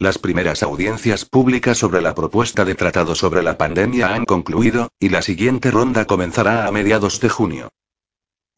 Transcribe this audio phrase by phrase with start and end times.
[0.00, 5.08] Las primeras audiencias públicas sobre la propuesta de tratado sobre la pandemia han concluido, y
[5.08, 7.68] la siguiente ronda comenzará a mediados de junio.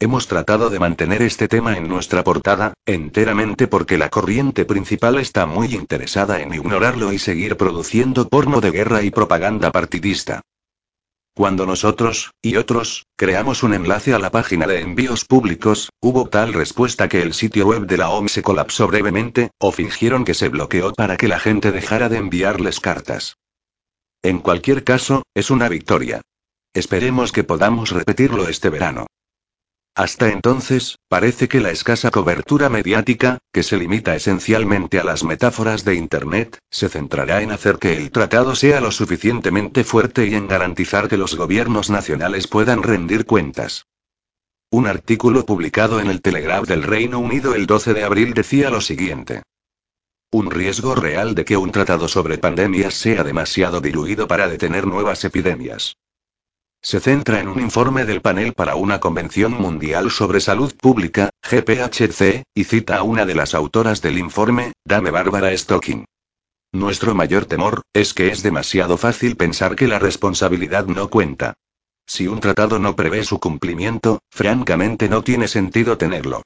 [0.01, 5.45] Hemos tratado de mantener este tema en nuestra portada, enteramente porque la corriente principal está
[5.45, 10.43] muy interesada en ignorarlo y seguir produciendo porno de guerra y propaganda partidista.
[11.37, 16.55] Cuando nosotros, y otros, creamos un enlace a la página de envíos públicos, hubo tal
[16.55, 20.49] respuesta que el sitio web de la OMS se colapsó brevemente, o fingieron que se
[20.49, 23.37] bloqueó para que la gente dejara de enviarles cartas.
[24.23, 26.23] En cualquier caso, es una victoria.
[26.73, 29.07] Esperemos que podamos repetirlo este verano.
[29.97, 35.87] Hasta entonces, parece que la escasa cobertura mediática, que se limita esencialmente a las metáforas
[35.87, 40.49] de Internet, se centrará en hacer que el tratado sea lo suficientemente fuerte y en
[40.49, 43.87] garantizar que los gobiernos nacionales puedan rendir cuentas.
[44.71, 48.83] Un artículo publicado en el Telegraph del Reino Unido el 12 de abril decía lo
[48.83, 49.45] siguiente.
[50.31, 55.25] Un riesgo real de que un tratado sobre pandemias sea demasiado diluido para detener nuevas
[55.25, 55.97] epidemias.
[56.89, 62.45] Se centra en un informe del panel para una Convención Mundial sobre Salud Pública, GPHC,
[62.55, 66.05] y cita a una de las autoras del informe, Dame Bárbara Stocking.
[66.73, 71.55] Nuestro mayor temor, es que es demasiado fácil pensar que la responsabilidad no cuenta.
[72.07, 76.43] Si un tratado no prevé su cumplimiento, francamente no tiene sentido tenerlo.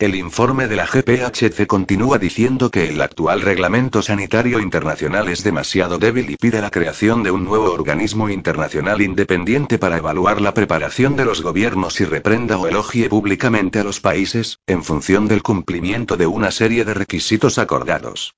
[0.00, 5.98] El informe de la GPHC continúa diciendo que el actual reglamento sanitario internacional es demasiado
[5.98, 11.14] débil y pide la creación de un nuevo organismo internacional independiente para evaluar la preparación
[11.14, 16.16] de los gobiernos y reprenda o elogie públicamente a los países, en función del cumplimiento
[16.16, 18.34] de una serie de requisitos acordados.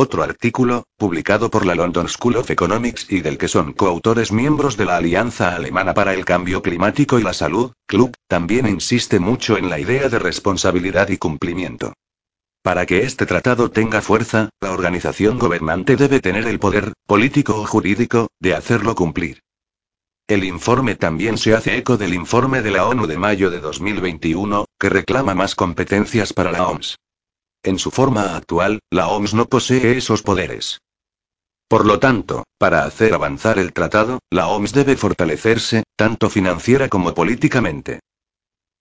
[0.00, 4.76] Otro artículo, publicado por la London School of Economics y del que son coautores miembros
[4.76, 9.58] de la Alianza Alemana para el Cambio Climático y la Salud, Club, también insiste mucho
[9.58, 11.94] en la idea de responsabilidad y cumplimiento.
[12.62, 17.66] Para que este tratado tenga fuerza, la organización gobernante debe tener el poder, político o
[17.66, 19.40] jurídico, de hacerlo cumplir.
[20.28, 24.64] El informe también se hace eco del informe de la ONU de mayo de 2021,
[24.78, 26.98] que reclama más competencias para la OMS.
[27.62, 30.78] En su forma actual, la OMS no posee esos poderes.
[31.68, 37.12] Por lo tanto, para hacer avanzar el tratado, la OMS debe fortalecerse, tanto financiera como
[37.14, 38.00] políticamente.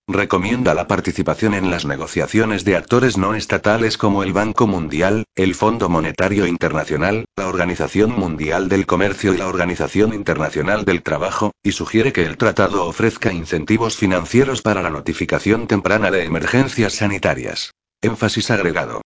[0.09, 5.53] Recomienda la participación en las negociaciones de actores no estatales como el Banco Mundial, el
[5.53, 11.73] Fondo Monetario Internacional, la Organización Mundial del Comercio y la Organización Internacional del Trabajo, y
[11.73, 17.73] sugiere que el tratado ofrezca incentivos financieros para la notificación temprana de emergencias sanitarias.
[18.07, 19.01] Énfasis agregado.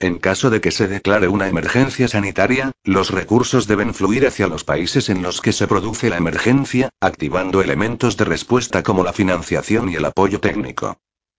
[0.00, 4.62] En caso de que se declare una emergencia sanitaria, los recursos deben fluir hacia los
[4.62, 9.88] países en los que se produce la emergencia, activando elementos de respuesta como la financiación
[9.88, 10.98] y el apoyo técnico.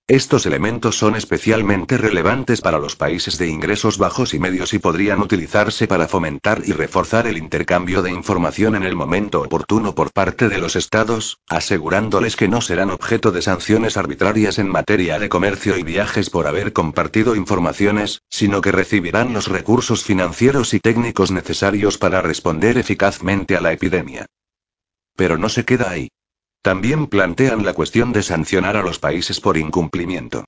[0.09, 5.21] Estos elementos son especialmente relevantes para los países de ingresos bajos y medios y podrían
[5.21, 10.49] utilizarse para fomentar y reforzar el intercambio de información en el momento oportuno por parte
[10.49, 15.77] de los estados, asegurándoles que no serán objeto de sanciones arbitrarias en materia de comercio
[15.77, 21.99] y viajes por haber compartido informaciones, sino que recibirán los recursos financieros y técnicos necesarios
[21.99, 24.25] para responder eficazmente a la epidemia.
[25.15, 26.09] Pero no se queda ahí.
[26.61, 30.45] También plantean la cuestión de sancionar a los países por incumplimiento.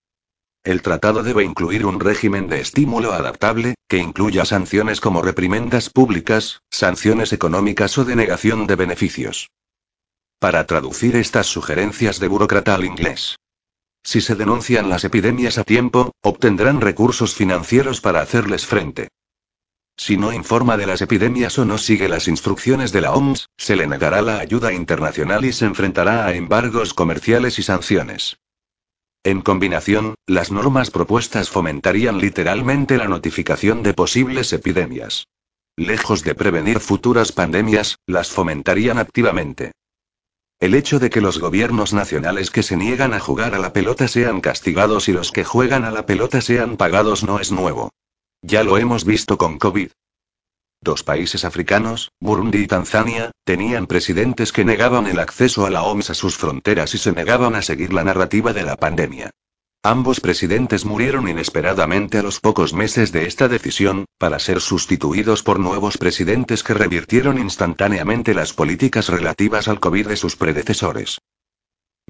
[0.63, 6.61] El tratado debe incluir un régimen de estímulo adaptable, que incluya sanciones como reprimendas públicas,
[6.69, 9.49] sanciones económicas o denegación de beneficios.
[10.37, 13.37] Para traducir estas sugerencias de burócrata al inglés.
[14.03, 19.09] Si se denuncian las epidemias a tiempo, obtendrán recursos financieros para hacerles frente.
[20.03, 23.75] Si no informa de las epidemias o no sigue las instrucciones de la OMS, se
[23.75, 28.39] le negará la ayuda internacional y se enfrentará a embargos comerciales y sanciones.
[29.23, 35.27] En combinación, las normas propuestas fomentarían literalmente la notificación de posibles epidemias.
[35.77, 39.71] Lejos de prevenir futuras pandemias, las fomentarían activamente.
[40.59, 44.07] El hecho de que los gobiernos nacionales que se niegan a jugar a la pelota
[44.07, 47.91] sean castigados y los que juegan a la pelota sean pagados no es nuevo.
[48.43, 49.91] Ya lo hemos visto con COVID.
[50.81, 56.09] Dos países africanos, Burundi y Tanzania, tenían presidentes que negaban el acceso a la OMS
[56.09, 59.29] a sus fronteras y se negaban a seguir la narrativa de la pandemia.
[59.83, 65.59] Ambos presidentes murieron inesperadamente a los pocos meses de esta decisión, para ser sustituidos por
[65.59, 71.19] nuevos presidentes que revirtieron instantáneamente las políticas relativas al COVID de sus predecesores.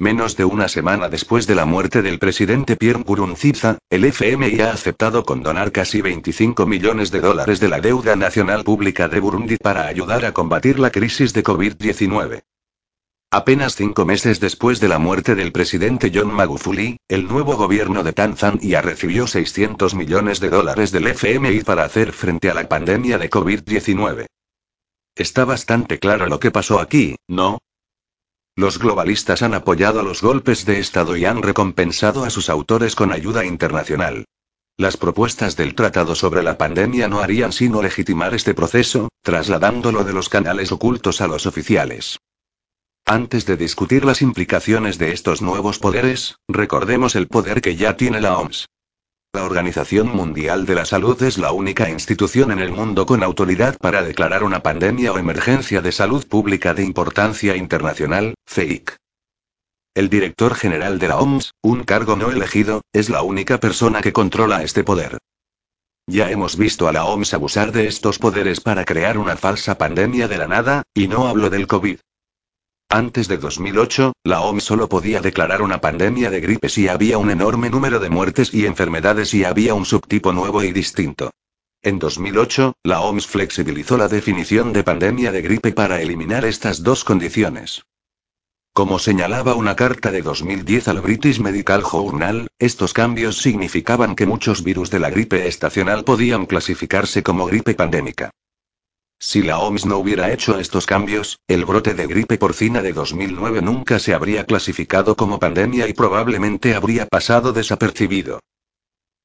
[0.02, 4.72] Menos de una semana después de la muerte del presidente Pierre Nkurunziza, el FMI ha
[4.72, 9.86] aceptado condonar casi 25 millones de dólares de la deuda nacional pública de Burundi para
[9.86, 12.42] ayudar a combatir la crisis de COVID-19.
[13.30, 18.14] Apenas cinco meses después de la muerte del presidente John Magufuli, el nuevo gobierno de
[18.14, 23.30] Tanzania recibió 600 millones de dólares del FMI para hacer frente a la pandemia de
[23.30, 24.26] COVID-19.
[25.14, 27.60] Está bastante claro lo que pasó aquí, ¿no?
[28.56, 33.14] Los globalistas han apoyado los golpes de Estado y han recompensado a sus autores con
[33.14, 34.26] ayuda internacional.
[34.78, 40.14] Las propuestas del Tratado sobre la Pandemia no harían sino legitimar este proceso, trasladándolo de
[40.14, 42.20] los canales ocultos a los oficiales.
[43.06, 48.22] Antes de discutir las implicaciones de estos nuevos poderes, recordemos el poder que ya tiene
[48.22, 48.68] la OMS.
[49.34, 53.78] La Organización Mundial de la Salud es la única institución en el mundo con autoridad
[53.78, 58.98] para declarar una pandemia o emergencia de salud pública de importancia internacional, FEIC.
[59.96, 64.12] El director general de la OMS, un cargo no elegido, es la única persona que
[64.12, 65.18] controla este poder.
[66.08, 70.28] Ya hemos visto a la OMS abusar de estos poderes para crear una falsa pandemia
[70.28, 72.00] de la nada, y no hablo del COVID.
[72.94, 77.32] Antes de 2008, la OMS solo podía declarar una pandemia de gripe si había un
[77.32, 81.32] enorme número de muertes y enfermedades y había un subtipo nuevo y distinto.
[81.82, 87.06] En 2008, la OMS flexibilizó la definición de pandemia de gripe para eliminar estas dos
[87.06, 87.82] condiciones.
[88.74, 94.66] Como señalaba una carta de 2010 al British Medical Journal, estos cambios significaban que muchos
[94.66, 98.32] virus de la gripe estacional podían clasificarse como gripe pandémica.
[99.24, 103.62] Si la OMS no hubiera hecho estos cambios, el brote de gripe porcina de 2009
[103.62, 108.40] nunca se habría clasificado como pandemia y probablemente habría pasado desapercibido.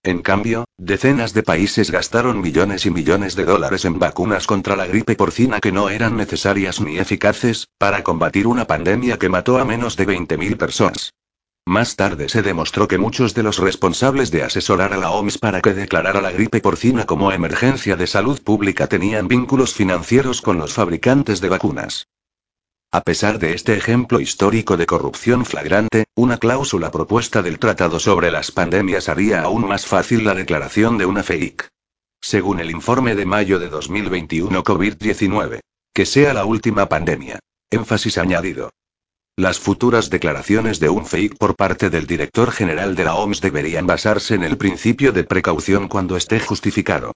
[0.03, 4.87] En cambio, decenas de países gastaron millones y millones de dólares en vacunas contra la
[4.87, 9.65] gripe porcina que no eran necesarias ni eficaces, para combatir una pandemia que mató a
[9.65, 11.15] menos de 20.000 personas.
[11.69, 15.61] Más tarde se demostró que muchos de los responsables de asesorar a la OMS para
[15.61, 20.73] que declarara la gripe porcina como emergencia de salud pública tenían vínculos financieros con los
[20.75, 22.07] fabricantes de vacunas.
[22.93, 28.31] A pesar de este ejemplo histórico de corrupción flagrante, una cláusula propuesta del Tratado sobre
[28.31, 31.67] las Pandemias haría aún más fácil la declaración de una FEIC.
[32.21, 35.61] Según el informe de mayo de 2021 COVID-19.
[35.93, 37.41] Que sea la última pandemia.
[37.71, 38.71] Énfasis añadido.
[39.39, 43.87] Las futuras declaraciones de un FEIC por parte del director general de la OMS deberían
[43.87, 47.13] basarse en el principio de precaución cuando esté justificado.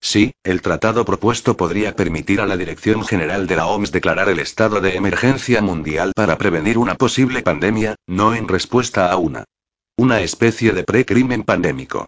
[0.00, 4.38] Sí, el tratado propuesto podría permitir a la Dirección General de la OMS declarar el
[4.38, 9.44] estado de emergencia mundial para prevenir una posible pandemia, no en respuesta a una.
[9.98, 12.06] Una especie de precrimen pandémico.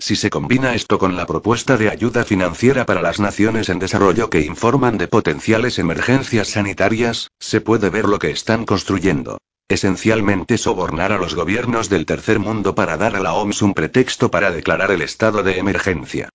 [0.00, 4.30] Si se combina esto con la propuesta de ayuda financiera para las naciones en desarrollo
[4.30, 9.38] que informan de potenciales emergencias sanitarias, se puede ver lo que están construyendo.
[9.68, 14.30] Esencialmente sobornar a los gobiernos del tercer mundo para dar a la OMS un pretexto
[14.30, 16.30] para declarar el estado de emergencia.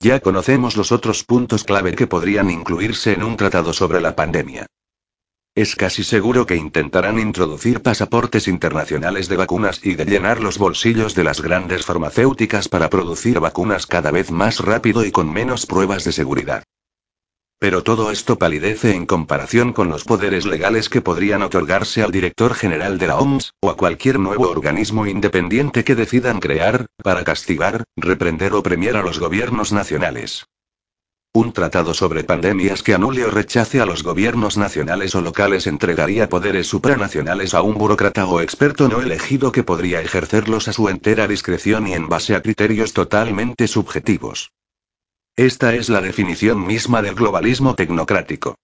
[0.00, 4.66] Ya conocemos los otros puntos clave que podrían incluirse en un tratado sobre la pandemia.
[5.54, 11.14] Es casi seguro que intentarán introducir pasaportes internacionales de vacunas y de llenar los bolsillos
[11.14, 16.04] de las grandes farmacéuticas para producir vacunas cada vez más rápido y con menos pruebas
[16.04, 16.64] de seguridad.
[17.58, 22.54] Pero todo esto palidece en comparación con los poderes legales que podrían otorgarse al director
[22.54, 27.84] general de la OMS, o a cualquier nuevo organismo independiente que decidan crear, para castigar,
[27.94, 30.46] reprender o premiar a los gobiernos nacionales.
[31.34, 36.28] Un tratado sobre pandemias que anule o rechace a los gobiernos nacionales o locales entregaría
[36.28, 41.26] poderes supranacionales a un burócrata o experto no elegido que podría ejercerlos a su entera
[41.26, 44.52] discreción y en base a criterios totalmente subjetivos.
[45.34, 48.56] Esta es la definición misma del globalismo tecnocrático.